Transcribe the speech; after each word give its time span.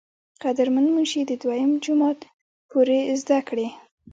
قدر 0.43 0.67
مند 0.73 0.89
منشي 0.95 1.21
د 1.27 1.31
دويم 1.41 1.71
جمات 1.85 2.19
پورې 2.69 2.99
زدکړې 3.21 3.67